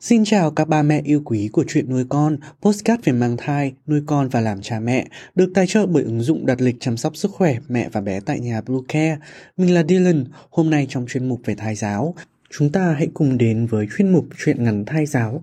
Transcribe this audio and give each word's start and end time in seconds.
Xin 0.00 0.24
chào 0.24 0.50
các 0.50 0.68
ba 0.68 0.82
mẹ 0.82 1.00
yêu 1.04 1.22
quý 1.24 1.48
của 1.52 1.64
chuyện 1.68 1.90
nuôi 1.90 2.04
con, 2.08 2.36
postcard 2.62 3.04
về 3.04 3.12
mang 3.12 3.36
thai, 3.36 3.74
nuôi 3.86 4.02
con 4.06 4.28
và 4.28 4.40
làm 4.40 4.62
cha 4.62 4.80
mẹ, 4.80 5.06
được 5.34 5.50
tài 5.54 5.66
trợ 5.66 5.86
bởi 5.86 6.02
ứng 6.02 6.20
dụng 6.20 6.46
đặt 6.46 6.60
lịch 6.60 6.76
chăm 6.80 6.96
sóc 6.96 7.16
sức 7.16 7.30
khỏe 7.30 7.58
mẹ 7.68 7.88
và 7.92 8.00
bé 8.00 8.20
tại 8.20 8.40
nhà 8.40 8.60
Blue 8.60 8.80
Care. 8.88 9.18
Mình 9.56 9.74
là 9.74 9.82
Dylan, 9.88 10.24
hôm 10.50 10.70
nay 10.70 10.86
trong 10.88 11.06
chuyên 11.08 11.28
mục 11.28 11.40
về 11.44 11.54
thai 11.54 11.74
giáo, 11.74 12.14
chúng 12.50 12.72
ta 12.72 12.92
hãy 12.92 13.08
cùng 13.14 13.38
đến 13.38 13.66
với 13.66 13.86
chuyên 13.96 14.12
mục 14.12 14.26
chuyện 14.44 14.64
ngắn 14.64 14.84
thai 14.84 15.06
giáo. 15.06 15.42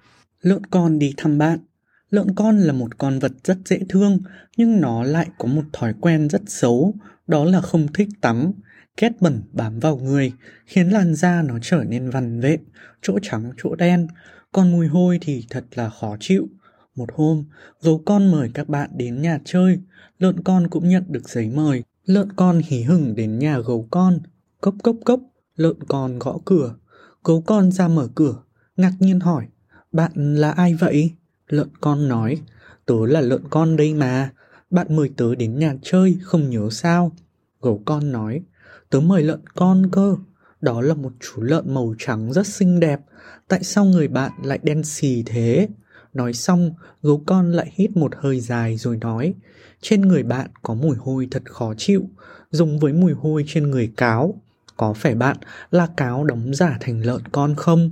Lợn 0.41 0.65
con 0.65 0.99
đi 0.99 1.13
thăm 1.17 1.37
bạn 1.37 1.59
Lợn 2.09 2.35
con 2.35 2.59
là 2.59 2.73
một 2.73 2.97
con 2.97 3.19
vật 3.19 3.31
rất 3.43 3.57
dễ 3.65 3.79
thương, 3.89 4.19
nhưng 4.57 4.81
nó 4.81 5.03
lại 5.03 5.27
có 5.37 5.47
một 5.47 5.63
thói 5.73 5.93
quen 6.01 6.29
rất 6.29 6.41
xấu, 6.47 6.93
đó 7.27 7.45
là 7.45 7.61
không 7.61 7.87
thích 7.93 8.09
tắm. 8.21 8.51
Kết 8.97 9.11
bẩn 9.21 9.41
bám 9.51 9.79
vào 9.79 9.97
người, 9.97 10.33
khiến 10.65 10.89
làn 10.89 11.15
da 11.15 11.41
nó 11.41 11.59
trở 11.61 11.83
nên 11.83 12.09
vằn 12.09 12.39
vện, 12.39 12.59
chỗ 13.01 13.19
trắng 13.21 13.51
chỗ 13.57 13.75
đen, 13.75 14.07
còn 14.51 14.71
mùi 14.71 14.87
hôi 14.87 15.17
thì 15.21 15.45
thật 15.49 15.65
là 15.75 15.89
khó 15.89 16.17
chịu. 16.19 16.47
Một 16.95 17.09
hôm, 17.13 17.45
gấu 17.81 18.01
con 18.05 18.31
mời 18.31 18.49
các 18.53 18.69
bạn 18.69 18.89
đến 18.95 19.21
nhà 19.21 19.39
chơi, 19.45 19.79
lợn 20.19 20.43
con 20.43 20.67
cũng 20.67 20.89
nhận 20.89 21.03
được 21.07 21.29
giấy 21.29 21.49
mời. 21.49 21.83
Lợn 22.05 22.31
con 22.35 22.61
hí 22.65 22.81
hửng 22.81 23.15
đến 23.15 23.39
nhà 23.39 23.59
gấu 23.59 23.87
con, 23.91 24.19
cốc 24.61 24.75
cốc 24.83 24.95
cốc, 25.05 25.19
lợn 25.55 25.83
con 25.87 26.19
gõ 26.19 26.37
cửa. 26.45 26.75
Gấu 27.23 27.41
con 27.41 27.71
ra 27.71 27.87
mở 27.87 28.07
cửa, 28.15 28.43
ngạc 28.77 28.93
nhiên 28.99 29.19
hỏi, 29.19 29.47
bạn 29.91 30.35
là 30.35 30.51
ai 30.51 30.73
vậy? 30.73 31.11
Lợn 31.47 31.67
con 31.81 32.07
nói, 32.07 32.41
tớ 32.85 32.95
là 33.05 33.21
lợn 33.21 33.41
con 33.49 33.75
đây 33.75 33.93
mà. 33.93 34.31
Bạn 34.69 34.95
mời 34.95 35.09
tớ 35.17 35.35
đến 35.35 35.59
nhà 35.59 35.75
chơi, 35.81 36.17
không 36.21 36.49
nhớ 36.49 36.69
sao? 36.71 37.11
Gấu 37.61 37.81
con 37.85 38.11
nói, 38.11 38.41
tớ 38.89 38.99
mời 38.99 39.23
lợn 39.23 39.41
con 39.55 39.89
cơ. 39.91 40.15
Đó 40.61 40.81
là 40.81 40.93
một 40.93 41.11
chú 41.19 41.41
lợn 41.41 41.73
màu 41.73 41.95
trắng 41.97 42.33
rất 42.33 42.47
xinh 42.47 42.79
đẹp. 42.79 42.99
Tại 43.47 43.63
sao 43.63 43.85
người 43.85 44.07
bạn 44.07 44.31
lại 44.43 44.59
đen 44.63 44.83
xì 44.83 45.23
thế? 45.25 45.67
Nói 46.13 46.33
xong, 46.33 46.73
gấu 47.03 47.23
con 47.25 47.51
lại 47.51 47.71
hít 47.75 47.97
một 47.97 48.11
hơi 48.17 48.39
dài 48.39 48.77
rồi 48.77 48.97
nói, 48.97 49.33
trên 49.81 50.01
người 50.01 50.23
bạn 50.23 50.47
có 50.61 50.73
mùi 50.73 50.95
hôi 50.95 51.27
thật 51.31 51.43
khó 51.45 51.73
chịu, 51.77 52.09
giống 52.51 52.79
với 52.79 52.93
mùi 52.93 53.13
hôi 53.13 53.43
trên 53.47 53.71
người 53.71 53.91
cáo. 53.97 54.41
Có 54.77 54.93
phải 54.93 55.15
bạn 55.15 55.37
là 55.71 55.87
cáo 55.97 56.23
đóng 56.23 56.53
giả 56.53 56.77
thành 56.79 57.05
lợn 57.05 57.21
con 57.31 57.55
không? 57.55 57.91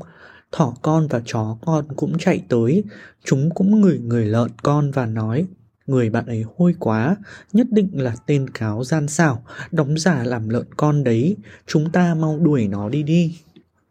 Thỏ 0.52 0.73
con 0.81 1.08
và 1.08 1.22
chó 1.25 1.58
con 1.61 1.86
cũng 1.95 2.17
chạy 2.17 2.44
tới, 2.50 2.83
chúng 3.23 3.50
cũng 3.50 3.81
ngửi 3.81 4.00
người 4.00 4.25
lợn 4.25 4.52
con 4.64 4.91
và 4.91 5.06
nói, 5.06 5.47
người 5.88 6.09
bạn 6.09 6.25
ấy 6.25 6.45
hôi 6.58 6.75
quá, 6.80 7.16
nhất 7.53 7.67
định 7.72 7.89
là 7.94 8.16
tên 8.25 8.50
cáo 8.50 8.83
gian 8.83 9.08
xảo, 9.08 9.44
đóng 9.72 9.97
giả 9.97 10.23
làm 10.23 10.50
lợn 10.50 10.66
con 10.78 11.03
đấy, 11.03 11.38
chúng 11.67 11.91
ta 11.91 12.16
mau 12.16 12.39
đuổi 12.39 12.67
nó 12.67 12.89
đi 12.89 13.03
đi. 13.03 13.39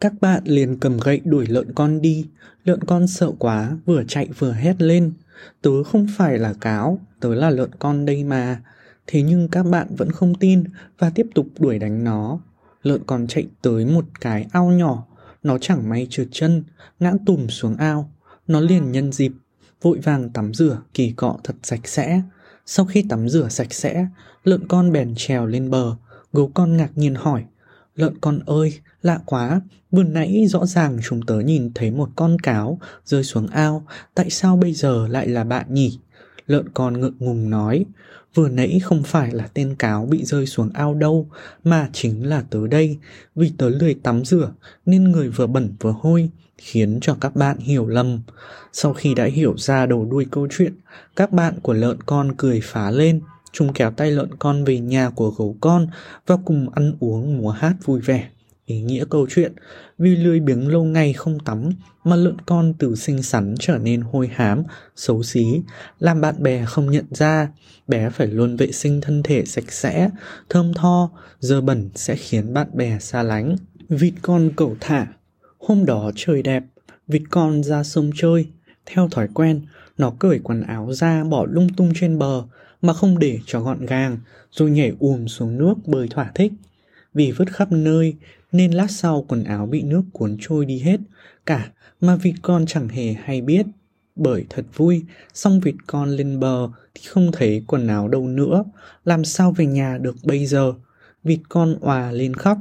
Các 0.01 0.13
bạn 0.21 0.43
liền 0.45 0.79
cầm 0.79 0.99
gậy 0.99 1.21
đuổi 1.25 1.47
lợn 1.47 1.73
con 1.75 2.01
đi, 2.01 2.27
lợn 2.65 2.85
con 2.85 3.07
sợ 3.07 3.33
quá, 3.39 3.79
vừa 3.87 4.03
chạy 4.09 4.29
vừa 4.39 4.53
hét 4.53 4.83
lên. 4.83 5.13
Tớ 5.63 5.83
không 5.83 6.07
phải 6.17 6.39
là 6.39 6.55
cáo, 6.61 6.99
tớ 7.21 7.35
là 7.35 7.51
lợn 7.51 7.71
con 7.79 8.05
đây 8.05 8.25
mà. 8.25 8.63
Thế 9.07 9.23
nhưng 9.23 9.49
các 9.49 9.63
bạn 9.63 9.87
vẫn 9.97 10.13
không 10.13 10.35
tin 10.35 10.65
và 10.99 11.11
tiếp 11.11 11.27
tục 11.35 11.47
đuổi 11.59 11.79
đánh 11.79 12.05
nó. 12.05 12.41
Lợn 12.83 13.03
con 13.07 13.27
chạy 13.27 13.47
tới 13.63 13.85
một 13.85 14.05
cái 14.21 14.47
ao 14.53 14.71
nhỏ, 14.71 15.07
nó 15.43 15.59
chẳng 15.59 15.89
may 15.89 16.07
trượt 16.11 16.29
chân, 16.31 16.65
ngã 17.01 17.13
tùm 17.27 17.47
xuống 17.47 17.77
ao. 17.77 18.13
Nó 18.47 18.61
liền 18.61 18.93
nhân 18.93 19.13
dịp, 19.13 19.33
vội 19.83 19.99
vàng 19.99 20.31
tắm 20.31 20.55
rửa, 20.55 20.83
kỳ 20.95 21.13
cọ 21.13 21.37
thật 21.45 21.57
sạch 21.63 21.89
sẽ. 21.89 22.23
Sau 22.67 22.87
khi 22.87 23.05
tắm 23.09 23.29
rửa 23.29 23.49
sạch 23.49 23.75
sẽ, 23.75 24.07
lợn 24.45 24.69
con 24.69 24.93
bèn 24.93 25.15
trèo 25.17 25.47
lên 25.47 25.71
bờ. 25.71 25.97
Gấu 26.33 26.51
con 26.55 26.77
ngạc 26.77 26.91
nhiên 26.95 27.15
hỏi, 27.15 27.45
lợn 27.95 28.19
con 28.21 28.41
ơi, 28.47 28.79
lạ 29.03 29.21
quá, 29.25 29.61
vừa 29.91 30.03
nãy 30.03 30.47
rõ 30.49 30.67
ràng 30.67 30.99
chúng 31.03 31.23
tớ 31.27 31.41
nhìn 31.41 31.73
thấy 31.75 31.91
một 31.91 32.11
con 32.17 32.39
cáo 32.39 32.79
rơi 33.05 33.25
xuống 33.25 33.47
ao, 33.47 33.87
tại 34.15 34.31
sao 34.31 34.57
bây 34.57 34.73
giờ 34.73 35.09
lại 35.09 35.29
là 35.29 35.45
bạn 35.45 35.75
nhỉ? 35.75 35.99
Lợn 36.49 36.69
con 36.75 37.01
ngượng 37.01 37.15
ngùng 37.19 37.51
nói, 37.51 37.85
vừa 38.35 38.49
nãy 38.49 38.81
không 38.83 39.03
phải 39.03 39.33
là 39.33 39.49
tên 39.55 39.75
cáo 39.75 40.07
bị 40.07 40.25
rơi 40.25 40.47
xuống 40.47 40.71
ao 40.75 40.95
đâu, 40.95 41.29
mà 41.65 41.89
chính 41.93 42.29
là 42.29 42.45
tớ 42.51 42.67
đây, 42.67 42.99
vì 43.35 43.53
tớ 43.59 43.69
lười 43.69 43.95
tắm 43.95 44.25
rửa 44.25 44.53
nên 44.87 45.05
người 45.05 45.29
vừa 45.29 45.47
bẩn 45.47 45.75
vừa 45.81 45.95
hôi, 46.01 46.31
khiến 46.59 46.99
cho 47.01 47.17
các 47.21 47.37
bạn 47.37 47.59
hiểu 47.59 47.87
lầm. 47.87 48.21
Sau 48.73 48.93
khi 48.93 49.15
đã 49.15 49.25
hiểu 49.25 49.55
ra 49.57 49.87
đầu 49.87 50.05
đuôi 50.11 50.27
câu 50.31 50.49
chuyện, 50.51 50.75
các 51.17 51.33
bạn 51.33 51.55
của 51.63 51.73
lợn 51.73 51.97
con 52.07 52.35
cười 52.37 52.61
phá 52.65 52.91
lên, 52.91 53.21
chúng 53.53 53.73
kéo 53.73 53.91
tay 53.91 54.11
lợn 54.11 54.31
con 54.39 54.65
về 54.65 54.81
nhà 54.81 55.11
của 55.11 55.31
gấu 55.31 55.57
con 55.61 55.87
và 56.27 56.37
cùng 56.45 56.71
ăn 56.71 56.97
uống 57.01 57.39
múa 57.39 57.51
hát 57.51 57.75
vui 57.85 58.01
vẻ. 58.01 58.29
Ý 58.69 58.81
nghĩa 58.81 59.05
câu 59.11 59.27
chuyện, 59.31 59.53
vì 59.99 60.17
lười 60.17 60.41
biếng 60.41 60.69
lâu 60.69 60.85
ngày 60.85 61.13
không 61.13 61.41
tắm 61.41 61.71
mà 62.05 62.17
lợn 62.17 62.37
con 62.47 62.75
từ 62.79 62.95
xinh 62.97 63.23
xắn 63.23 63.55
trở 63.61 63.79
nên 63.79 64.01
hôi 64.01 64.31
hám, 64.35 64.63
xấu 64.97 65.23
xí, 65.23 65.45
làm 65.99 66.21
bạn 66.21 66.43
bè 66.43 66.65
không 66.65 66.91
nhận 66.91 67.05
ra. 67.11 67.49
Bé 67.87 68.11
phải 68.11 68.27
luôn 68.27 68.57
vệ 68.57 68.73
sinh 68.73 69.01
thân 69.01 69.23
thể 69.23 69.45
sạch 69.45 69.73
sẽ, 69.73 70.11
thơm 70.49 70.75
tho, 70.75 71.11
dơ 71.41 71.61
bẩn 71.61 71.91
sẽ 71.95 72.17
khiến 72.17 72.55
bạn 72.55 72.67
bè 72.73 72.99
xa 72.99 73.23
lánh. 73.23 73.57
Vịt 73.89 74.15
con 74.23 74.51
cẩu 74.57 74.77
thả 74.81 75.07
Hôm 75.59 75.85
đó 75.85 76.11
trời 76.17 76.43
đẹp, 76.43 76.65
vịt 77.07 77.23
con 77.31 77.63
ra 77.63 77.85
sông 77.85 78.11
chơi. 78.15 78.47
Theo 78.87 79.09
thói 79.09 79.29
quen, 79.35 79.61
nó 79.99 80.13
cởi 80.19 80.39
quần 80.43 80.63
áo 80.63 80.93
ra 80.93 81.25
bỏ 81.25 81.47
lung 81.51 81.69
tung 81.77 81.93
trên 82.01 82.19
bờ 82.19 82.43
mà 82.83 82.93
không 82.93 83.19
để 83.19 83.39
cho 83.47 83.61
gọn 83.61 83.87
gàng, 83.87 84.19
rồi 84.51 84.71
nhảy 84.71 84.93
ùm 84.99 85.27
xuống 85.27 85.59
nước 85.59 85.75
bơi 85.87 86.09
thỏa 86.09 86.31
thích. 86.35 86.53
Vì 87.15 87.33
vứt 87.33 87.53
khắp 87.53 87.73
nơi 87.73 88.17
nên 88.53 88.73
lát 88.73 88.91
sau 88.91 89.25
quần 89.29 89.45
áo 89.45 89.67
bị 89.67 89.83
nước 89.83 90.03
cuốn 90.13 90.37
trôi 90.41 90.65
đi 90.67 90.79
hết, 90.79 91.01
cả 91.47 91.71
mà 92.01 92.17
vịt 92.17 92.35
con 92.43 92.67
chẳng 92.67 92.89
hề 92.89 93.13
hay 93.13 93.41
biết. 93.41 93.67
Bởi 94.17 94.45
thật 94.51 94.65
vui, 94.77 95.05
xong 95.35 95.61
vịt 95.61 95.75
con 95.87 96.11
lên 96.11 96.41
bờ 96.41 96.69
thì 96.95 97.03
không 97.09 97.33
thấy 97.33 97.63
quần 97.67 97.87
áo 97.87 98.09
đâu 98.09 98.29
nữa, 98.29 98.65
làm 99.05 99.25
sao 99.25 99.53
về 99.53 99.67
nhà 99.67 99.99
được 99.99 100.17
bây 100.25 100.47
giờ? 100.47 100.73
Vịt 101.25 101.41
con 101.49 101.79
òa 101.81 102.13
lên 102.13 102.35
khóc, 102.35 102.59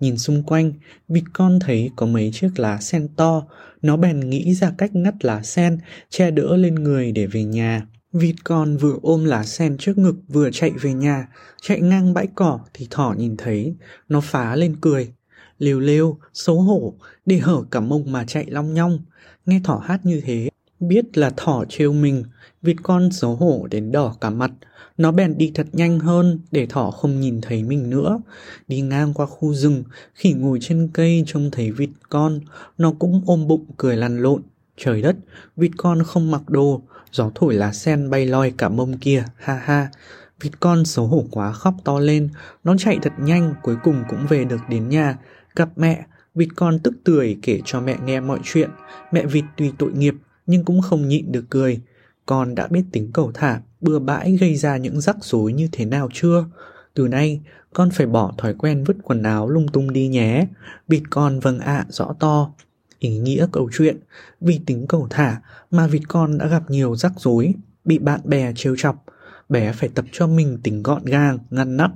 nhìn 0.00 0.18
xung 0.18 0.42
quanh, 0.42 0.72
vịt 1.08 1.24
con 1.32 1.58
thấy 1.60 1.90
có 1.96 2.06
mấy 2.06 2.30
chiếc 2.32 2.50
lá 2.56 2.80
sen 2.80 3.08
to, 3.16 3.46
nó 3.82 3.96
bèn 3.96 4.20
nghĩ 4.30 4.54
ra 4.54 4.72
cách 4.78 4.94
ngắt 4.94 5.24
lá 5.24 5.42
sen, 5.42 5.78
che 6.10 6.30
đỡ 6.30 6.56
lên 6.56 6.74
người 6.74 7.12
để 7.12 7.26
về 7.26 7.44
nhà. 7.44 7.86
Vịt 8.12 8.36
con 8.44 8.76
vừa 8.76 8.98
ôm 9.02 9.24
lá 9.24 9.44
sen 9.44 9.76
trước 9.78 9.98
ngực 9.98 10.16
vừa 10.28 10.50
chạy 10.50 10.70
về 10.70 10.92
nhà, 10.92 11.28
chạy 11.62 11.80
ngang 11.80 12.14
bãi 12.14 12.28
cỏ 12.34 12.60
thì 12.74 12.86
thỏ 12.90 13.14
nhìn 13.18 13.36
thấy, 13.36 13.74
nó 14.08 14.20
phá 14.20 14.56
lên 14.56 14.76
cười. 14.80 15.12
Liều 15.60 15.80
lêu, 15.80 16.18
xấu 16.34 16.60
hổ, 16.60 16.94
để 17.26 17.38
hở 17.38 17.62
cả 17.70 17.80
mông 17.80 18.12
mà 18.12 18.24
chạy 18.24 18.46
long 18.48 18.74
nhong. 18.74 18.98
Nghe 19.46 19.60
thỏ 19.64 19.82
hát 19.84 20.06
như 20.06 20.20
thế, 20.24 20.50
biết 20.80 21.18
là 21.18 21.30
thỏ 21.36 21.64
trêu 21.68 21.92
mình, 21.92 22.24
vịt 22.62 22.76
con 22.82 23.12
xấu 23.12 23.36
hổ 23.36 23.66
đến 23.70 23.92
đỏ 23.92 24.16
cả 24.20 24.30
mặt. 24.30 24.50
Nó 24.98 25.12
bèn 25.12 25.38
đi 25.38 25.52
thật 25.54 25.66
nhanh 25.72 25.98
hơn 25.98 26.38
để 26.50 26.66
thỏ 26.66 26.90
không 26.90 27.20
nhìn 27.20 27.40
thấy 27.40 27.62
mình 27.62 27.90
nữa. 27.90 28.20
Đi 28.68 28.80
ngang 28.80 29.14
qua 29.14 29.26
khu 29.26 29.54
rừng, 29.54 29.84
khỉ 30.14 30.32
ngồi 30.32 30.58
trên 30.62 30.88
cây 30.92 31.24
trông 31.26 31.50
thấy 31.50 31.70
vịt 31.70 31.90
con, 32.08 32.40
nó 32.78 32.92
cũng 32.98 33.22
ôm 33.26 33.46
bụng 33.46 33.64
cười 33.76 33.96
lăn 33.96 34.22
lộn. 34.22 34.42
Trời 34.76 35.02
đất, 35.02 35.16
vịt 35.56 35.70
con 35.76 36.02
không 36.02 36.30
mặc 36.30 36.42
đồ, 36.48 36.82
gió 37.12 37.30
thổi 37.34 37.54
lá 37.54 37.72
sen 37.72 38.10
bay 38.10 38.26
loi 38.26 38.52
cả 38.58 38.68
mông 38.68 38.98
kia, 38.98 39.24
ha 39.36 39.54
ha. 39.54 39.88
Vịt 40.40 40.60
con 40.60 40.84
xấu 40.84 41.06
hổ 41.06 41.24
quá 41.30 41.52
khóc 41.52 41.74
to 41.84 41.98
lên, 41.98 42.28
nó 42.64 42.76
chạy 42.78 42.98
thật 43.02 43.12
nhanh 43.18 43.54
cuối 43.62 43.76
cùng 43.84 44.02
cũng 44.08 44.26
về 44.28 44.44
được 44.44 44.60
đến 44.68 44.88
nhà. 44.88 45.18
Gặp 45.56 45.68
mẹ, 45.76 46.06
vịt 46.34 46.48
con 46.56 46.78
tức 46.78 46.94
tưởi 47.04 47.38
kể 47.42 47.60
cho 47.64 47.80
mẹ 47.80 47.96
nghe 48.04 48.20
mọi 48.20 48.38
chuyện. 48.42 48.70
Mẹ 49.12 49.26
vịt 49.26 49.44
tuy 49.56 49.72
tội 49.78 49.92
nghiệp 49.92 50.14
nhưng 50.46 50.64
cũng 50.64 50.82
không 50.82 51.08
nhịn 51.08 51.32
được 51.32 51.44
cười. 51.50 51.80
Con 52.26 52.54
đã 52.54 52.66
biết 52.66 52.84
tính 52.92 53.10
cầu 53.12 53.30
thả, 53.34 53.60
bừa 53.80 53.98
bãi 53.98 54.36
gây 54.36 54.56
ra 54.56 54.76
những 54.76 55.00
rắc 55.00 55.16
rối 55.20 55.52
như 55.52 55.68
thế 55.72 55.84
nào 55.84 56.08
chưa? 56.12 56.44
Từ 56.94 57.08
nay, 57.08 57.40
con 57.74 57.90
phải 57.90 58.06
bỏ 58.06 58.32
thói 58.38 58.54
quen 58.54 58.84
vứt 58.84 58.96
quần 59.02 59.22
áo 59.22 59.48
lung 59.48 59.68
tung 59.68 59.92
đi 59.92 60.08
nhé. 60.08 60.46
Vịt 60.88 61.02
con 61.10 61.40
vâng 61.40 61.58
ạ 61.58 61.86
rõ 61.88 62.14
to. 62.20 62.50
Ý 62.98 63.18
nghĩa 63.18 63.46
câu 63.52 63.70
chuyện, 63.72 63.96
vì 64.40 64.60
tính 64.66 64.86
cầu 64.86 65.06
thả 65.10 65.40
mà 65.70 65.86
vịt 65.86 66.02
con 66.08 66.38
đã 66.38 66.46
gặp 66.46 66.70
nhiều 66.70 66.96
rắc 66.96 67.12
rối, 67.16 67.54
bị 67.84 67.98
bạn 67.98 68.20
bè 68.24 68.52
trêu 68.56 68.76
chọc, 68.78 69.04
bé 69.50 69.72
phải 69.72 69.88
tập 69.94 70.04
cho 70.12 70.26
mình 70.26 70.58
tính 70.62 70.82
gọn 70.82 71.04
gàng, 71.04 71.38
ngăn 71.50 71.76
nắp 71.76 71.92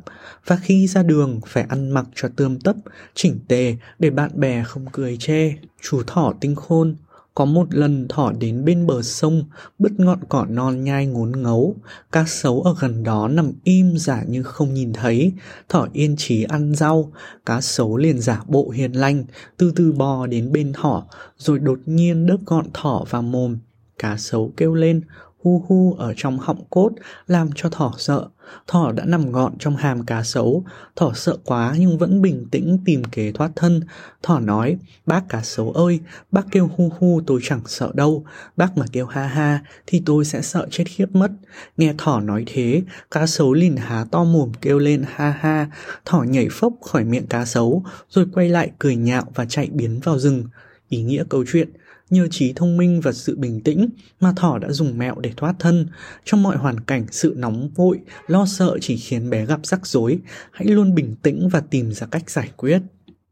và 0.47 0.57
khi 0.57 0.87
ra 0.87 1.03
đường 1.03 1.41
phải 1.47 1.67
ăn 1.69 1.91
mặc 1.91 2.07
cho 2.15 2.29
tươm 2.37 2.61
tấp, 2.61 2.77
chỉnh 3.15 3.39
tề 3.49 3.77
để 3.99 4.11
bạn 4.11 4.31
bè 4.35 4.65
không 4.65 4.87
cười 4.93 5.17
chê. 5.17 5.53
Chú 5.83 6.03
thỏ 6.07 6.35
tinh 6.41 6.55
khôn, 6.55 6.97
Có 7.35 7.45
một 7.45 7.75
lần 7.75 8.09
thỏ 8.09 8.33
đến 8.39 8.65
bên 8.65 8.87
bờ 8.87 9.03
sông, 9.03 9.45
bứt 9.79 9.93
ngọn 10.01 10.19
cỏ 10.29 10.47
non 10.49 10.85
nhai 10.85 11.07
ngốn 11.07 11.43
ngấu. 11.43 11.77
Cá 12.13 12.25
sấu 12.27 12.63
ở 12.63 12.75
gần 12.81 13.03
đó 13.03 13.29
nằm 13.29 13.53
im 13.65 13.99
giả 13.99 14.23
như 14.29 14.43
không 14.43 14.75
nhìn 14.75 14.93
thấy. 14.93 15.33
Thỏ 15.69 15.89
yên 15.93 16.17
trí 16.17 16.43
ăn 16.43 16.75
rau, 16.75 17.13
cá 17.47 17.61
sấu 17.61 17.97
liền 17.97 18.21
giả 18.21 18.43
bộ 18.47 18.71
hiền 18.71 18.93
lành, 18.93 19.25
từ 19.57 19.73
từ 19.77 19.93
bò 19.93 20.27
đến 20.27 20.53
bên 20.53 20.73
thỏ, 20.73 21.07
rồi 21.39 21.59
đột 21.59 21.79
nhiên 21.87 22.27
đớp 22.27 22.39
gọn 22.47 22.67
thỏ 22.75 23.05
vào 23.11 23.23
mồm. 23.23 23.59
Cá 23.99 24.17
sấu 24.17 24.53
kêu 24.57 24.75
lên, 24.75 25.01
hu 25.45 25.65
hu 25.69 25.95
ở 25.99 26.15
trong 26.17 26.39
họng 26.39 26.65
cốt, 26.71 26.91
làm 27.27 27.51
cho 27.55 27.69
thỏ 27.69 27.93
sợ. 27.99 28.29
Thỏ 28.67 28.93
đã 28.93 29.05
nằm 29.05 29.33
gọn 29.33 29.53
trong 29.59 29.77
hàm 29.77 30.07
cá 30.07 30.23
sấu, 30.23 30.65
thỏ 30.97 31.13
sợ 31.15 31.37
quá 31.45 31.75
nhưng 31.79 31.99
vẫn 31.99 32.23
bình 32.23 32.47
tĩnh 32.51 32.79
tìm 32.85 33.05
kế 33.05 33.33
thoát 33.33 33.51
thân. 33.57 33.81
Thỏ 34.23 34.41
nói, 34.41 34.77
bác 35.07 35.29
cá 35.29 35.43
sấu 35.43 35.71
ơi, 35.71 36.01
bác 36.31 36.47
kêu 36.51 36.71
hu 36.77 36.93
hu 36.99 37.21
tôi 37.27 37.41
chẳng 37.43 37.61
sợ 37.67 37.91
đâu, 37.95 38.25
bác 38.57 38.79
mà 38.79 38.87
kêu 38.93 39.07
ha 39.07 39.27
ha 39.27 39.63
thì 39.87 40.03
tôi 40.07 40.25
sẽ 40.25 40.43
sợ 40.43 40.67
chết 40.71 40.85
khiếp 40.87 41.07
mất. 41.13 41.31
Nghe 41.77 41.95
thỏ 41.99 42.21
nói 42.21 42.45
thế, 42.47 42.83
cá 43.11 43.27
sấu 43.27 43.53
liền 43.55 43.77
há 43.77 44.05
to 44.11 44.25
mồm 44.25 44.53
kêu 44.61 44.79
lên 44.79 45.05
ha 45.15 45.31
ha, 45.31 45.71
thỏ 46.05 46.23
nhảy 46.23 46.49
phốc 46.51 46.73
khỏi 46.83 47.05
miệng 47.05 47.27
cá 47.27 47.45
sấu, 47.45 47.85
rồi 48.11 48.27
quay 48.33 48.49
lại 48.49 48.71
cười 48.79 48.97
nhạo 48.97 49.25
và 49.35 49.45
chạy 49.45 49.69
biến 49.73 50.01
vào 50.05 50.19
rừng. 50.19 50.45
Ý 50.89 51.03
nghĩa 51.03 51.25
câu 51.29 51.45
chuyện– 51.53 51.71
Nhờ 52.15 52.29
trí 52.31 52.53
thông 52.53 52.77
minh 52.77 53.01
và 53.01 53.13
sự 53.13 53.37
bình 53.37 53.61
tĩnh 53.61 53.89
mà 54.21 54.33
thỏ 54.37 54.59
đã 54.59 54.71
dùng 54.71 54.99
mẹo 54.99 55.15
để 55.21 55.33
thoát 55.37 55.55
thân. 55.59 55.87
Trong 56.25 56.43
mọi 56.43 56.57
hoàn 56.57 56.81
cảnh, 56.81 57.07
sự 57.11 57.35
nóng 57.37 57.69
vội, 57.75 57.99
lo 58.27 58.47
sợ 58.47 58.79
chỉ 58.81 58.97
khiến 58.97 59.31
bé 59.31 59.47
gặp 59.47 59.61
rắc 59.67 59.87
rối. 59.87 60.19
Hãy 60.53 60.67
luôn 60.67 60.95
bình 60.95 61.17
tĩnh 61.23 61.49
và 61.49 61.61
tìm 61.61 61.93
ra 61.93 62.07
cách 62.07 62.31
giải 62.31 62.51
quyết. 62.57 62.83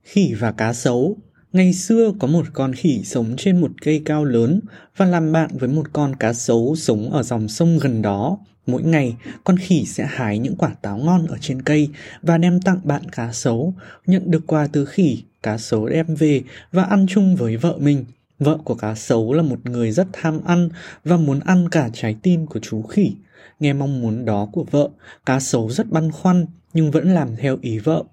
Khỉ 0.03 0.35
và 0.39 0.53
cá 0.53 0.73
sấu 0.73 1.17
Ngày 1.53 1.73
xưa 1.73 2.13
có 2.19 2.27
một 2.27 2.47
con 2.53 2.73
khỉ 2.73 3.03
sống 3.05 3.35
trên 3.37 3.61
một 3.61 3.71
cây 3.83 4.03
cao 4.05 4.25
lớn 4.25 4.61
và 4.97 5.07
làm 5.07 5.33
bạn 5.33 5.51
với 5.59 5.69
một 5.69 5.87
con 5.93 6.17
cá 6.17 6.33
sấu 6.33 6.77
sống 6.77 7.13
ở 7.13 7.23
dòng 7.23 7.49
sông 7.49 7.79
gần 7.79 8.03
đó. 8.03 8.39
Mỗi 8.67 8.83
ngày, 8.83 9.17
con 9.45 9.57
khỉ 9.57 9.85
sẽ 9.85 10.07
hái 10.11 10.39
những 10.39 10.57
quả 10.57 10.71
táo 10.83 10.99
ngon 10.99 11.27
ở 11.27 11.37
trên 11.41 11.63
cây 11.63 11.89
và 12.23 12.39
đem 12.39 12.61
tặng 12.61 12.81
bạn 12.85 13.03
cá 13.13 13.33
sấu. 13.33 13.75
Nhận 14.07 14.31
được 14.31 14.47
quà 14.47 14.67
từ 14.67 14.85
khỉ, 14.85 15.23
cá 15.43 15.59
sấu 15.59 15.89
đem 15.89 16.15
về 16.15 16.43
và 16.73 16.83
ăn 16.83 17.07
chung 17.09 17.37
với 17.37 17.57
vợ 17.57 17.77
mình. 17.79 18.05
Vợ 18.43 18.59
của 18.65 18.75
cá 18.75 18.95
sấu 18.95 19.33
là 19.33 19.43
một 19.43 19.67
người 19.67 19.91
rất 19.91 20.07
tham 20.13 20.41
ăn 20.45 20.69
và 21.05 21.17
muốn 21.17 21.41
ăn 21.41 21.69
cả 21.69 21.91
trái 21.93 22.17
tim 22.23 22.47
của 22.47 22.61
chú 22.61 22.83
khỉ. 22.83 23.13
Nghe 23.61 23.73
mong 23.73 24.01
muốn 24.01 24.25
đó 24.25 24.49
của 24.53 24.65
vợ, 24.71 24.89
cá 25.27 25.41
sấu 25.41 25.71
rất 25.71 25.91
băn 25.91 26.11
khoăn 26.11 26.47
nhưng 26.75 26.91
vẫn 26.91 27.15
làm 27.15 27.37
theo 27.37 27.59
ý 27.61 27.79
vợ. 27.79 28.05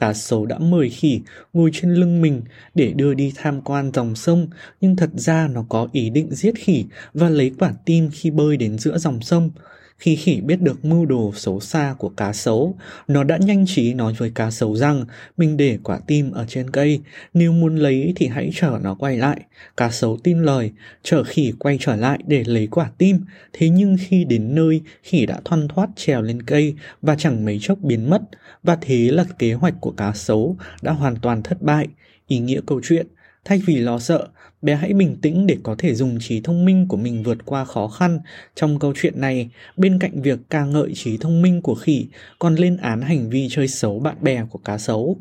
Cá 0.00 0.14
sấu 0.14 0.46
đã 0.46 0.58
mời 0.58 0.90
khỉ 0.90 1.20
ngồi 1.52 1.70
trên 1.72 1.94
lưng 1.94 2.22
mình 2.22 2.42
để 2.74 2.92
đưa 2.92 3.14
đi 3.14 3.32
tham 3.36 3.60
quan 3.60 3.90
dòng 3.94 4.14
sông, 4.14 4.46
nhưng 4.80 4.96
thật 4.96 5.10
ra 5.14 5.48
nó 5.48 5.64
có 5.68 5.88
ý 5.92 6.10
định 6.10 6.34
giết 6.34 6.54
khỉ 6.56 6.84
và 7.14 7.28
lấy 7.28 7.52
quả 7.58 7.72
tim 7.84 8.10
khi 8.12 8.30
bơi 8.30 8.56
đến 8.56 8.78
giữa 8.78 8.98
dòng 8.98 9.20
sông. 9.20 9.50
Khi 9.98 10.16
khỉ 10.16 10.40
biết 10.40 10.60
được 10.60 10.84
mưu 10.84 11.06
đồ 11.06 11.32
xấu 11.34 11.60
xa 11.60 11.94
của 11.98 12.08
cá 12.08 12.32
sấu, 12.32 12.76
nó 13.08 13.24
đã 13.24 13.38
nhanh 13.40 13.64
trí 13.66 13.94
nói 13.94 14.14
với 14.18 14.30
cá 14.34 14.50
sấu 14.50 14.76
rằng 14.76 15.04
mình 15.36 15.56
để 15.56 15.78
quả 15.82 16.00
tim 16.06 16.30
ở 16.30 16.44
trên 16.48 16.70
cây, 16.70 17.00
nếu 17.34 17.52
muốn 17.52 17.76
lấy 17.76 18.12
thì 18.16 18.26
hãy 18.26 18.50
chở 18.54 18.78
nó 18.82 18.94
quay 18.94 19.16
lại. 19.16 19.40
Cá 19.76 19.90
sấu 19.90 20.16
tin 20.16 20.42
lời, 20.42 20.72
chở 21.02 21.24
khỉ 21.24 21.52
quay 21.58 21.78
trở 21.80 21.96
lại 21.96 22.18
để 22.26 22.44
lấy 22.44 22.66
quả 22.66 22.90
tim, 22.98 23.20
thế 23.52 23.68
nhưng 23.68 23.96
khi 24.00 24.24
đến 24.24 24.54
nơi, 24.54 24.80
khỉ 25.02 25.26
đã 25.26 25.40
thoăn 25.44 25.68
thoát 25.68 25.88
trèo 25.96 26.22
lên 26.22 26.42
cây 26.42 26.74
và 27.02 27.16
chẳng 27.18 27.44
mấy 27.44 27.58
chốc 27.60 27.78
biến 27.82 28.10
mất, 28.10 28.22
và 28.62 28.78
thế 28.80 29.10
là 29.10 29.24
kế 29.38 29.52
hoạch 29.52 29.74
của 29.80 29.90
cá 29.90 30.12
sấu 30.12 30.56
đã 30.82 30.92
hoàn 30.92 31.16
toàn 31.16 31.42
thất 31.42 31.62
bại. 31.62 31.86
Ý 32.26 32.38
nghĩa 32.38 32.60
câu 32.66 32.80
chuyện, 32.84 33.06
thay 33.48 33.62
vì 33.66 33.76
lo 33.76 33.98
sợ, 33.98 34.28
bé 34.62 34.74
hãy 34.74 34.92
bình 34.92 35.16
tĩnh 35.22 35.46
để 35.46 35.56
có 35.62 35.74
thể 35.78 35.94
dùng 35.94 36.18
trí 36.20 36.40
thông 36.40 36.64
minh 36.64 36.88
của 36.88 36.96
mình 36.96 37.22
vượt 37.22 37.38
qua 37.44 37.64
khó 37.64 37.88
khăn. 37.88 38.18
Trong 38.54 38.78
câu 38.78 38.92
chuyện 38.96 39.20
này 39.20 39.50
bên 39.76 39.98
cạnh 39.98 40.22
việc 40.22 40.38
ca 40.50 40.64
ngợi 40.64 40.94
trí 40.94 41.16
thông 41.16 41.42
minh 41.42 41.62
của 41.62 41.74
khỉ 41.74 42.06
còn 42.38 42.54
lên 42.54 42.76
án 42.76 43.00
hành 43.00 43.30
vi 43.30 43.48
chơi 43.50 43.68
xấu 43.68 44.00
bạn 44.00 44.16
bè 44.20 44.44
của 44.50 44.58
cá 44.58 44.78
sấu 44.78 45.16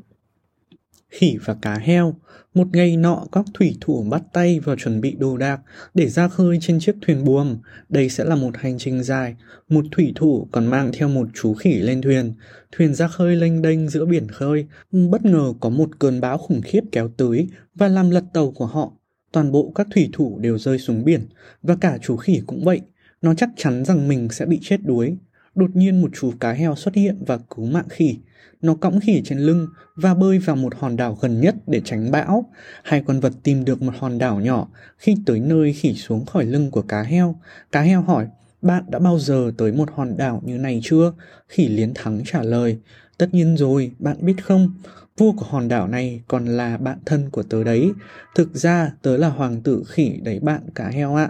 khỉ 1.09 1.37
và 1.45 1.55
cá 1.61 1.77
heo. 1.77 2.15
Một 2.53 2.67
ngày 2.73 2.97
nọ, 2.97 3.25
các 3.31 3.45
thủy 3.53 3.77
thủ 3.81 4.03
bắt 4.09 4.23
tay 4.33 4.59
vào 4.59 4.75
chuẩn 4.75 5.01
bị 5.01 5.15
đồ 5.19 5.37
đạc 5.37 5.61
để 5.93 6.09
ra 6.09 6.27
khơi 6.27 6.57
trên 6.61 6.79
chiếc 6.79 6.95
thuyền 7.01 7.23
buồm. 7.23 7.57
Đây 7.89 8.09
sẽ 8.09 8.23
là 8.23 8.35
một 8.35 8.57
hành 8.57 8.77
trình 8.77 9.03
dài. 9.03 9.35
Một 9.69 9.85
thủy 9.91 10.11
thủ 10.15 10.47
còn 10.51 10.65
mang 10.65 10.91
theo 10.93 11.09
một 11.09 11.27
chú 11.33 11.53
khỉ 11.53 11.73
lên 11.73 12.01
thuyền. 12.01 12.33
Thuyền 12.71 12.93
ra 12.93 13.07
khơi 13.07 13.35
lênh 13.35 13.61
đênh 13.61 13.89
giữa 13.89 14.05
biển 14.05 14.27
khơi. 14.27 14.65
Bất 14.91 15.25
ngờ 15.25 15.53
có 15.59 15.69
một 15.69 15.89
cơn 15.99 16.21
bão 16.21 16.37
khủng 16.37 16.61
khiếp 16.61 16.81
kéo 16.91 17.09
tới 17.17 17.47
và 17.75 17.87
làm 17.87 18.09
lật 18.09 18.23
tàu 18.33 18.51
của 18.51 18.65
họ. 18.65 18.91
Toàn 19.31 19.51
bộ 19.51 19.71
các 19.75 19.87
thủy 19.93 20.09
thủ 20.13 20.39
đều 20.39 20.57
rơi 20.57 20.79
xuống 20.79 21.05
biển 21.05 21.21
và 21.63 21.75
cả 21.81 21.97
chú 22.01 22.17
khỉ 22.17 22.41
cũng 22.47 22.63
vậy. 22.63 22.81
Nó 23.21 23.33
chắc 23.33 23.49
chắn 23.57 23.85
rằng 23.85 24.07
mình 24.07 24.29
sẽ 24.31 24.45
bị 24.45 24.59
chết 24.61 24.77
đuối. 24.83 25.17
Đột 25.57 25.75
nhiên 25.75 26.01
một 26.01 26.11
chú 26.19 26.31
cá 26.39 26.51
heo 26.51 26.75
xuất 26.75 26.95
hiện 26.95 27.17
và 27.27 27.37
cứu 27.55 27.65
mạng 27.65 27.89
khỉ. 27.89 28.17
Nó 28.61 28.75
cõng 28.75 28.99
khỉ 28.99 29.21
trên 29.25 29.39
lưng 29.39 29.67
và 29.95 30.13
bơi 30.13 30.39
vào 30.39 30.55
một 30.55 30.75
hòn 30.75 30.95
đảo 30.95 31.17
gần 31.21 31.41
nhất 31.41 31.55
để 31.67 31.81
tránh 31.85 32.11
bão. 32.11 32.49
Hai 32.83 33.03
con 33.07 33.19
vật 33.19 33.33
tìm 33.43 33.65
được 33.65 33.81
một 33.81 33.93
hòn 33.99 34.17
đảo 34.17 34.39
nhỏ. 34.39 34.67
Khi 34.97 35.17
tới 35.25 35.39
nơi 35.39 35.73
khỉ 35.73 35.93
xuống 35.93 36.25
khỏi 36.25 36.45
lưng 36.45 36.71
của 36.71 36.81
cá 36.81 37.03
heo, 37.03 37.35
cá 37.71 37.81
heo 37.81 38.01
hỏi, 38.01 38.27
bạn 38.61 38.83
đã 38.87 38.99
bao 38.99 39.19
giờ 39.19 39.51
tới 39.57 39.71
một 39.71 39.89
hòn 39.95 40.17
đảo 40.17 40.41
như 40.45 40.57
này 40.57 40.79
chưa? 40.83 41.13
Khỉ 41.49 41.67
liến 41.67 41.93
thắng 41.95 42.21
trả 42.25 42.43
lời, 42.43 42.77
tất 43.17 43.33
nhiên 43.33 43.57
rồi, 43.57 43.91
bạn 43.99 44.17
biết 44.21 44.35
không, 44.43 44.71
Vua 45.17 45.31
của 45.31 45.45
hòn 45.49 45.67
đảo 45.67 45.87
này 45.87 46.21
còn 46.27 46.45
là 46.45 46.77
bạn 46.77 46.97
thân 47.05 47.29
của 47.29 47.43
tớ 47.43 47.63
đấy. 47.63 47.91
Thực 48.35 48.55
ra 48.55 48.91
tớ 49.01 49.17
là 49.17 49.29
hoàng 49.29 49.61
tử 49.61 49.83
khỉ 49.87 50.09
đấy 50.23 50.39
bạn 50.39 50.61
cá 50.75 50.89
heo 50.89 51.15
ạ. 51.15 51.29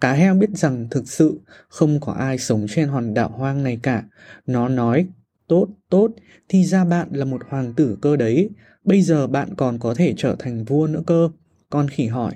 Cá 0.00 0.12
heo 0.12 0.34
biết 0.34 0.50
rằng 0.54 0.88
thực 0.90 1.08
sự 1.08 1.40
không 1.68 2.00
có 2.00 2.12
ai 2.12 2.38
sống 2.38 2.66
trên 2.68 2.88
hòn 2.88 3.14
đảo 3.14 3.28
hoang 3.28 3.62
này 3.62 3.78
cả. 3.82 4.04
Nó 4.46 4.68
nói, 4.68 5.06
tốt, 5.48 5.68
tốt, 5.90 6.10
thì 6.48 6.64
ra 6.64 6.84
bạn 6.84 7.08
là 7.12 7.24
một 7.24 7.40
hoàng 7.48 7.74
tử 7.74 7.98
cơ 8.02 8.16
đấy. 8.16 8.50
Bây 8.84 9.02
giờ 9.02 9.26
bạn 9.26 9.54
còn 9.56 9.78
có 9.78 9.94
thể 9.94 10.14
trở 10.16 10.36
thành 10.38 10.64
vua 10.64 10.86
nữa 10.86 11.02
cơ. 11.06 11.28
Con 11.70 11.88
khỉ 11.88 12.06
hỏi, 12.06 12.32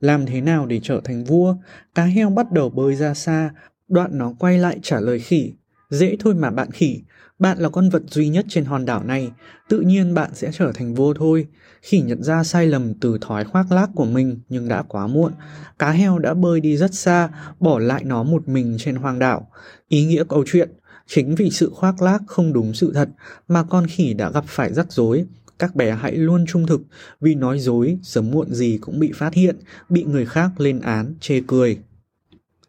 làm 0.00 0.26
thế 0.26 0.40
nào 0.40 0.66
để 0.66 0.80
trở 0.82 1.00
thành 1.04 1.24
vua? 1.24 1.56
Cá 1.94 2.04
heo 2.04 2.30
bắt 2.30 2.52
đầu 2.52 2.70
bơi 2.70 2.94
ra 2.94 3.14
xa, 3.14 3.50
đoạn 3.88 4.18
nó 4.18 4.34
quay 4.38 4.58
lại 4.58 4.78
trả 4.82 5.00
lời 5.00 5.18
khỉ. 5.18 5.52
Dễ 5.90 6.16
thôi 6.20 6.34
mà 6.34 6.50
bạn 6.50 6.70
khỉ, 6.70 7.00
bạn 7.38 7.58
là 7.58 7.68
con 7.68 7.88
vật 7.88 8.02
duy 8.10 8.28
nhất 8.28 8.46
trên 8.48 8.64
hòn 8.64 8.84
đảo 8.84 9.04
này, 9.04 9.30
tự 9.68 9.80
nhiên 9.80 10.14
bạn 10.14 10.30
sẽ 10.34 10.50
trở 10.52 10.72
thành 10.72 10.94
vua 10.94 11.14
thôi. 11.14 11.46
Khỉ 11.82 12.00
nhận 12.00 12.22
ra 12.22 12.44
sai 12.44 12.66
lầm 12.66 12.94
từ 12.94 13.18
thói 13.20 13.44
khoác 13.44 13.72
lác 13.72 13.90
của 13.94 14.04
mình 14.04 14.40
nhưng 14.48 14.68
đã 14.68 14.82
quá 14.82 15.06
muộn. 15.06 15.32
Cá 15.78 15.90
heo 15.90 16.18
đã 16.18 16.34
bơi 16.34 16.60
đi 16.60 16.76
rất 16.76 16.94
xa, 16.94 17.28
bỏ 17.60 17.78
lại 17.78 18.04
nó 18.04 18.22
một 18.22 18.48
mình 18.48 18.76
trên 18.80 18.96
hoang 18.96 19.18
đảo. 19.18 19.50
Ý 19.88 20.04
nghĩa 20.04 20.24
câu 20.28 20.44
chuyện, 20.46 20.70
chính 21.06 21.34
vì 21.34 21.50
sự 21.50 21.70
khoác 21.74 22.02
lác 22.02 22.22
không 22.26 22.52
đúng 22.52 22.74
sự 22.74 22.92
thật 22.94 23.08
mà 23.48 23.62
con 23.62 23.86
khỉ 23.86 24.14
đã 24.14 24.30
gặp 24.30 24.44
phải 24.46 24.74
rắc 24.74 24.92
rối. 24.92 25.26
Các 25.58 25.76
bé 25.76 25.92
hãy 25.92 26.16
luôn 26.16 26.46
trung 26.46 26.66
thực, 26.66 26.80
vì 27.20 27.34
nói 27.34 27.58
dối 27.58 27.98
sớm 28.02 28.30
muộn 28.30 28.54
gì 28.54 28.78
cũng 28.80 29.00
bị 29.00 29.12
phát 29.14 29.34
hiện, 29.34 29.56
bị 29.88 30.04
người 30.04 30.26
khác 30.26 30.60
lên 30.60 30.80
án, 30.80 31.14
chê 31.20 31.40
cười. 31.46 31.78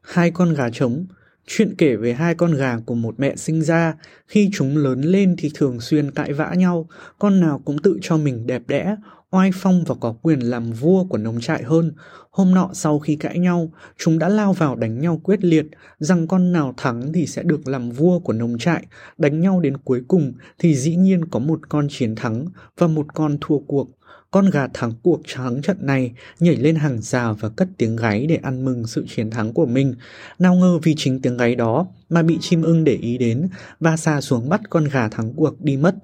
Hai 0.01 0.31
con 0.31 0.53
gà 0.53 0.69
trống 0.73 1.05
Chuyện 1.47 1.75
kể 1.77 1.95
về 1.95 2.13
hai 2.13 2.35
con 2.35 2.53
gà 2.53 2.77
của 2.85 2.95
một 2.95 3.15
mẹ 3.17 3.35
sinh 3.35 3.61
ra, 3.61 3.95
khi 4.27 4.49
chúng 4.53 4.77
lớn 4.77 5.01
lên 5.01 5.35
thì 5.37 5.51
thường 5.53 5.79
xuyên 5.79 6.11
cãi 6.11 6.33
vã 6.33 6.53
nhau, 6.57 6.87
con 7.19 7.39
nào 7.39 7.61
cũng 7.65 7.77
tự 7.77 7.97
cho 8.01 8.17
mình 8.17 8.47
đẹp 8.47 8.61
đẽ, 8.67 8.95
oai 9.31 9.51
phong 9.53 9.83
và 9.87 9.95
có 9.95 10.15
quyền 10.21 10.39
làm 10.39 10.71
vua 10.71 11.03
của 11.03 11.17
nông 11.17 11.39
trại 11.41 11.63
hơn. 11.63 11.91
Hôm 12.31 12.53
nọ 12.53 12.69
sau 12.73 12.99
khi 12.99 13.15
cãi 13.15 13.39
nhau, 13.39 13.71
chúng 13.97 14.19
đã 14.19 14.29
lao 14.29 14.53
vào 14.53 14.75
đánh 14.75 14.99
nhau 14.99 15.21
quyết 15.23 15.43
liệt, 15.43 15.65
rằng 15.99 16.27
con 16.27 16.51
nào 16.51 16.73
thắng 16.77 17.13
thì 17.13 17.27
sẽ 17.27 17.43
được 17.43 17.67
làm 17.67 17.91
vua 17.91 18.19
của 18.19 18.33
nông 18.33 18.57
trại. 18.57 18.85
Đánh 19.17 19.39
nhau 19.39 19.59
đến 19.59 19.77
cuối 19.77 20.01
cùng 20.07 20.33
thì 20.59 20.75
dĩ 20.75 20.95
nhiên 20.95 21.25
có 21.25 21.39
một 21.39 21.69
con 21.69 21.87
chiến 21.89 22.15
thắng 22.15 22.45
và 22.77 22.87
một 22.87 23.05
con 23.13 23.37
thua 23.41 23.59
cuộc. 23.59 23.89
Con 24.31 24.49
gà 24.49 24.67
thắng 24.73 24.91
cuộc 25.03 25.21
thắng 25.33 25.61
trận 25.61 25.77
này 25.79 26.11
nhảy 26.39 26.55
lên 26.55 26.75
hàng 26.75 27.01
rào 27.01 27.33
và 27.39 27.49
cất 27.49 27.67
tiếng 27.77 27.95
gáy 27.95 28.25
để 28.27 28.35
ăn 28.35 28.65
mừng 28.65 28.87
sự 28.87 29.05
chiến 29.07 29.29
thắng 29.29 29.53
của 29.53 29.65
mình. 29.65 29.95
Nào 30.39 30.55
ngờ 30.55 30.79
vì 30.83 30.95
chính 30.97 31.21
tiếng 31.21 31.37
gáy 31.37 31.55
đó 31.55 31.87
mà 32.09 32.23
bị 32.23 32.37
chim 32.41 32.61
ưng 32.61 32.83
để 32.83 32.93
ý 32.93 33.17
đến 33.17 33.47
và 33.79 33.97
xa 33.97 34.21
xuống 34.21 34.49
bắt 34.49 34.61
con 34.69 34.85
gà 34.85 35.07
thắng 35.07 35.33
cuộc 35.33 35.61
đi 35.61 35.77
mất. 35.77 35.95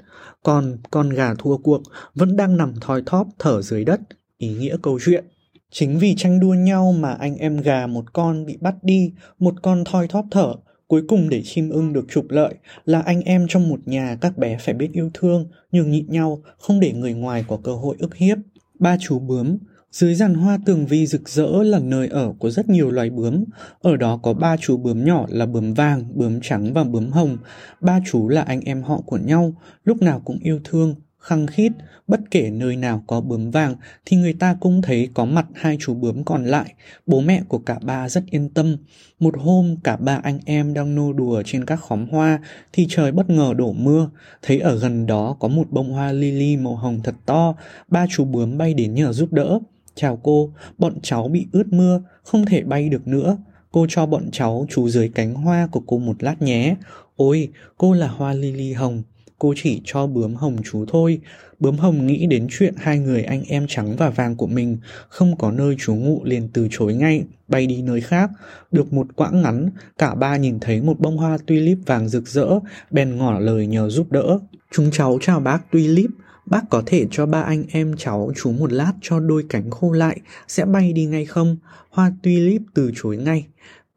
Còn 0.44 0.78
con 0.92 1.10
gà 1.10 1.34
thua 1.34 1.58
cuộc 1.58 1.82
vẫn 2.16 2.36
đang 2.38 2.58
nằm 2.58 2.74
thoi 2.82 3.04
thóp 3.06 3.28
thở 3.40 3.62
dưới 3.62 3.86
đất. 3.86 4.00
Ý 4.38 4.48
nghĩa 4.48 4.78
câu 4.82 5.00
chuyện. 5.06 5.26
Chính 5.72 6.00
vì 6.00 6.16
tranh 6.18 6.40
đua 6.40 6.54
nhau 6.54 6.92
mà 6.92 7.12
anh 7.12 7.36
em 7.36 7.62
gà 7.62 7.88
một 7.88 8.14
con 8.14 8.46
bị 8.46 8.58
bắt 8.62 8.76
đi, 8.82 9.14
một 9.40 9.54
con 9.62 9.84
thoi 9.86 10.08
thóp 10.08 10.26
thở, 10.32 10.54
Cuối 10.92 11.02
cùng 11.08 11.30
để 11.30 11.42
chim 11.46 11.70
ưng 11.70 11.94
được 11.94 12.06
trục 12.10 12.26
lợi 12.30 12.54
là 12.86 13.02
anh 13.02 13.22
em 13.22 13.46
trong 13.50 13.70
một 13.70 13.80
nhà 13.86 14.18
các 14.22 14.38
bé 14.38 14.58
phải 14.58 14.74
biết 14.74 14.90
yêu 14.94 15.10
thương, 15.14 15.48
nhường 15.72 15.92
nhịn 15.92 16.06
nhau, 16.10 16.42
không 16.58 16.80
để 16.80 16.94
người 16.94 17.14
ngoài 17.14 17.46
có 17.48 17.58
cơ 17.64 17.76
hội 17.76 17.96
ức 18.00 18.16
hiếp. 18.16 18.38
Ba 18.80 18.98
chú 19.00 19.20
bướm 19.20 19.58
dưới 19.92 20.16
giàn 20.16 20.34
hoa 20.34 20.60
tường 20.66 20.86
vi 20.86 21.08
rực 21.08 21.30
rỡ 21.30 21.64
là 21.64 21.80
nơi 21.80 22.08
ở 22.08 22.34
của 22.40 22.50
rất 22.50 22.70
nhiều 22.70 22.92
loài 22.92 23.10
bướm. 23.10 23.44
Ở 23.82 23.98
đó 23.98 24.20
có 24.24 24.34
ba 24.34 24.58
chú 24.58 24.78
bướm 24.78 25.06
nhỏ 25.06 25.26
là 25.30 25.46
bướm 25.46 25.74
vàng, 25.74 26.06
bướm 26.14 26.40
trắng 26.42 26.74
và 26.74 26.84
bướm 26.84 27.10
hồng. 27.12 27.38
Ba 27.82 28.00
chú 28.12 28.30
là 28.30 28.42
anh 28.42 28.62
em 28.62 28.84
họ 28.84 29.02
của 29.06 29.18
nhau, 29.18 29.54
lúc 29.84 30.02
nào 30.02 30.22
cũng 30.26 30.40
yêu 30.42 30.60
thương, 30.64 30.96
khăng 31.22 31.48
khít, 31.48 31.72
bất 32.08 32.20
kể 32.32 32.50
nơi 32.50 32.76
nào 32.76 33.04
có 33.08 33.22
bướm 33.22 33.52
vàng 33.52 33.76
thì 34.06 34.18
người 34.18 34.34
ta 34.34 34.58
cũng 34.60 34.82
thấy 34.82 35.10
có 35.14 35.26
mặt 35.26 35.46
hai 35.56 35.78
chú 35.80 35.94
bướm 35.94 36.24
còn 36.24 36.46
lại. 36.46 36.74
Bố 37.06 37.22
mẹ 37.22 37.42
của 37.48 37.58
cả 37.58 37.80
ba 37.82 38.10
rất 38.10 38.24
yên 38.30 38.50
tâm. 38.50 38.78
Một 39.20 39.34
hôm 39.38 39.76
cả 39.84 39.98
ba 39.98 40.20
anh 40.24 40.40
em 40.46 40.74
đang 40.74 40.96
nô 40.96 41.14
đùa 41.14 41.44
trên 41.46 41.66
các 41.66 41.76
khóm 41.76 42.08
hoa 42.08 42.40
thì 42.74 42.86
trời 42.90 43.12
bất 43.12 43.30
ngờ 43.30 43.54
đổ 43.58 43.74
mưa. 43.74 44.10
Thấy 44.42 44.60
ở 44.60 44.78
gần 44.78 45.06
đó 45.06 45.36
có 45.40 45.48
một 45.48 45.72
bông 45.72 45.92
hoa 45.92 46.12
lily 46.12 46.58
màu 46.58 46.76
hồng 46.76 47.00
thật 47.04 47.16
to, 47.26 47.56
ba 47.88 48.06
chú 48.10 48.26
bướm 48.26 48.58
bay 48.58 48.74
đến 48.74 48.94
nhờ 48.94 49.14
giúp 49.14 49.34
đỡ. 49.34 49.60
Chào 49.96 50.20
cô, 50.24 50.54
bọn 50.78 50.94
cháu 51.02 51.28
bị 51.28 51.48
ướt 51.52 51.68
mưa, 51.74 52.02
không 52.24 52.46
thể 52.46 52.64
bay 52.64 52.90
được 52.90 53.08
nữa. 53.08 53.38
Cô 53.72 53.86
cho 53.90 54.06
bọn 54.06 54.32
cháu 54.32 54.66
trú 54.70 54.90
dưới 54.90 55.10
cánh 55.10 55.34
hoa 55.34 55.68
của 55.72 55.82
cô 55.86 55.98
một 55.98 56.24
lát 56.24 56.42
nhé. 56.42 56.76
Ôi, 57.16 57.50
cô 57.78 57.94
là 57.94 58.08
hoa 58.08 58.34
lily 58.34 58.74
hồng, 58.74 59.04
cô 59.42 59.54
chỉ 59.58 59.82
cho 59.86 60.08
bướm 60.08 60.36
hồng 60.36 60.58
chú 60.64 60.86
thôi. 60.88 61.20
Bướm 61.60 61.78
hồng 61.78 62.08
nghĩ 62.08 62.26
đến 62.28 62.48
chuyện 62.50 62.74
hai 62.78 63.00
người 63.00 63.24
anh 63.24 63.44
em 63.44 63.66
trắng 63.70 63.96
và 63.98 64.10
vàng 64.10 64.36
của 64.36 64.48
mình 64.48 64.78
không 65.10 65.38
có 65.38 65.52
nơi 65.52 65.76
trú 65.80 65.96
ngụ 65.96 66.22
liền 66.24 66.50
từ 66.54 66.68
chối 66.72 66.94
ngay, 66.94 67.24
bay 67.48 67.68
đi 67.68 67.82
nơi 67.82 68.02
khác. 68.02 68.30
Được 68.72 68.94
một 68.94 69.08
quãng 69.16 69.42
ngắn, 69.42 69.70
cả 69.98 70.16
ba 70.16 70.38
nhìn 70.38 70.60
thấy 70.60 70.82
một 70.82 71.00
bông 71.00 71.18
hoa 71.18 71.38
tulip 71.48 71.78
vàng 71.86 72.10
rực 72.10 72.28
rỡ, 72.28 72.48
bèn 72.92 73.18
ngỏ 73.18 73.40
lời 73.40 73.68
nhờ 73.68 73.90
giúp 73.90 74.12
đỡ. 74.12 74.40
Chúng 74.72 74.92
cháu 74.92 75.18
chào 75.22 75.40
bác 75.40 75.72
tulip, 75.72 76.10
bác 76.46 76.70
có 76.70 76.84
thể 76.86 77.08
cho 77.12 77.26
ba 77.26 77.42
anh 77.42 77.64
em 77.72 77.94
cháu 77.98 78.32
chú 78.36 78.52
một 78.52 78.72
lát 78.72 78.94
cho 79.02 79.20
đôi 79.20 79.46
cánh 79.50 79.70
khô 79.70 79.92
lại, 79.92 80.20
sẽ 80.48 80.66
bay 80.66 80.94
đi 80.94 81.06
ngay 81.06 81.26
không? 81.26 81.58
Hoa 81.90 82.12
tulip 82.24 82.62
từ 82.74 82.92
chối 82.96 83.18
ngay. 83.18 83.46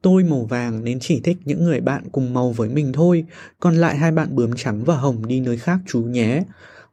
Tôi 0.04 0.24
màu 0.24 0.44
vàng 0.44 0.84
nên 0.84 0.98
chỉ 1.00 1.20
thích 1.20 1.36
những 1.44 1.64
người 1.64 1.80
bạn 1.80 2.02
cùng 2.12 2.34
màu 2.34 2.50
với 2.50 2.68
mình 2.68 2.92
thôi, 2.92 3.24
còn 3.60 3.74
lại 3.74 3.96
hai 3.96 4.12
bạn 4.12 4.36
bướm 4.36 4.50
trắng 4.56 4.84
và 4.84 4.96
hồng 4.96 5.26
đi 5.26 5.40
nơi 5.40 5.58
khác 5.58 5.78
chú 5.86 6.02
nhé. 6.02 6.42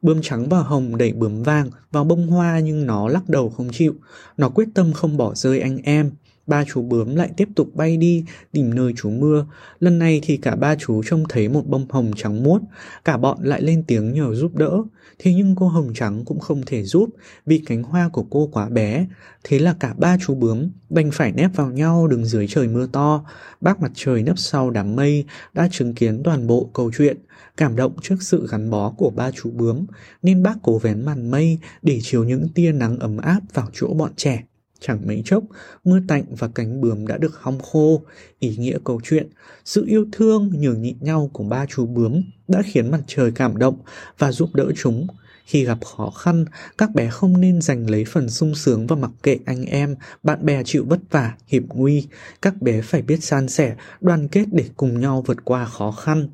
Bướm 0.02 0.22
trắng 0.22 0.48
và 0.48 0.58
hồng 0.58 0.96
đẩy 0.96 1.12
bướm 1.12 1.42
vàng 1.42 1.70
vào 1.90 2.04
bông 2.04 2.26
hoa 2.26 2.60
nhưng 2.60 2.86
nó 2.86 3.08
lắc 3.08 3.28
đầu 3.28 3.50
không 3.50 3.68
chịu. 3.72 3.94
Nó 4.36 4.48
quyết 4.48 4.68
tâm 4.74 4.92
không 4.92 5.16
bỏ 5.16 5.34
rơi 5.34 5.60
anh 5.60 5.78
em. 5.82 6.10
Ba 6.46 6.64
chú 6.64 6.82
bướm 6.82 7.14
lại 7.14 7.30
tiếp 7.36 7.48
tục 7.56 7.68
bay 7.74 7.96
đi, 7.96 8.24
tìm 8.52 8.74
nơi 8.74 8.92
trú 8.96 9.10
mưa. 9.10 9.46
Lần 9.80 9.98
này 9.98 10.20
thì 10.22 10.36
cả 10.36 10.56
ba 10.56 10.76
chú 10.76 11.02
trông 11.02 11.24
thấy 11.28 11.48
một 11.48 11.66
bông 11.66 11.86
hồng 11.90 12.10
trắng 12.16 12.42
muốt. 12.42 12.62
Cả 13.04 13.16
bọn 13.16 13.38
lại 13.42 13.62
lên 13.62 13.84
tiếng 13.86 14.12
nhờ 14.12 14.34
giúp 14.34 14.54
đỡ. 14.54 14.82
Thế 15.18 15.34
nhưng 15.34 15.54
cô 15.56 15.68
hồng 15.68 15.92
trắng 15.94 16.24
cũng 16.24 16.40
không 16.40 16.62
thể 16.66 16.82
giúp, 16.82 17.08
vì 17.46 17.58
cánh 17.66 17.82
hoa 17.82 18.08
của 18.08 18.26
cô 18.30 18.48
quá 18.52 18.68
bé. 18.68 19.06
Thế 19.44 19.58
là 19.58 19.74
cả 19.80 19.94
ba 19.98 20.16
chú 20.26 20.34
bướm 20.34 20.70
đành 20.90 21.10
phải 21.12 21.32
nép 21.32 21.56
vào 21.56 21.70
nhau 21.70 22.06
đứng 22.06 22.24
dưới 22.24 22.46
trời 22.46 22.68
mưa 22.68 22.86
to. 22.92 23.24
Bác 23.60 23.80
mặt 23.80 23.90
trời 23.94 24.22
nấp 24.22 24.38
sau 24.38 24.70
đám 24.70 24.96
mây 24.96 25.24
đã 25.54 25.68
chứng 25.72 25.94
kiến 25.94 26.22
toàn 26.22 26.46
bộ 26.46 26.70
câu 26.72 26.90
chuyện. 26.98 27.16
Cảm 27.56 27.76
động 27.76 27.92
trước 28.02 28.16
sự 28.20 28.46
gắn 28.50 28.70
bó 28.70 28.90
của 28.90 29.10
ba 29.10 29.30
chú 29.30 29.50
bướm, 29.50 29.86
nên 30.22 30.42
bác 30.42 30.54
cố 30.62 30.78
vén 30.78 31.04
màn 31.04 31.30
mây 31.30 31.58
để 31.82 31.98
chiếu 32.02 32.24
những 32.24 32.48
tia 32.54 32.72
nắng 32.72 32.98
ấm 32.98 33.16
áp 33.16 33.40
vào 33.54 33.68
chỗ 33.72 33.94
bọn 33.94 34.10
trẻ. 34.16 34.42
Chẳng 34.82 35.06
mấy 35.06 35.22
chốc, 35.24 35.44
mưa 35.84 36.00
tạnh 36.08 36.24
và 36.38 36.48
cánh 36.54 36.80
bướm 36.80 37.06
đã 37.06 37.16
được 37.16 37.36
hong 37.40 37.60
khô. 37.60 38.02
Ý 38.38 38.56
nghĩa 38.56 38.78
câu 38.84 39.00
chuyện, 39.04 39.28
sự 39.64 39.84
yêu 39.86 40.06
thương 40.12 40.50
nhường 40.54 40.82
nhịn 40.82 40.96
nhau 41.00 41.30
của 41.32 41.44
ba 41.44 41.66
chú 41.66 41.86
bướm 41.86 42.22
đã 42.48 42.62
khiến 42.66 42.90
mặt 42.90 43.00
trời 43.06 43.32
cảm 43.34 43.56
động 43.56 43.76
và 44.18 44.32
giúp 44.32 44.54
đỡ 44.54 44.72
chúng. 44.76 45.06
Khi 45.44 45.64
gặp 45.64 45.78
khó 45.84 46.10
khăn, 46.10 46.44
các 46.78 46.94
bé 46.94 47.10
không 47.10 47.40
nên 47.40 47.62
giành 47.62 47.90
lấy 47.90 48.04
phần 48.04 48.30
sung 48.30 48.54
sướng 48.54 48.86
và 48.86 48.96
mặc 48.96 49.10
kệ 49.22 49.38
anh 49.44 49.64
em, 49.64 49.96
bạn 50.22 50.44
bè 50.44 50.62
chịu 50.64 50.84
vất 50.88 51.00
vả, 51.10 51.34
hiểm 51.46 51.66
nguy. 51.68 52.06
Các 52.42 52.62
bé 52.62 52.80
phải 52.80 53.02
biết 53.02 53.24
san 53.24 53.48
sẻ, 53.48 53.76
đoàn 54.00 54.28
kết 54.28 54.44
để 54.52 54.64
cùng 54.76 55.00
nhau 55.00 55.24
vượt 55.26 55.44
qua 55.44 55.64
khó 55.64 55.90
khăn. 55.90 56.28